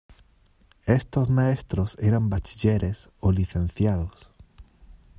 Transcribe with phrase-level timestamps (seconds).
[0.87, 4.31] Estos maestros eran bachilleres o licenciados.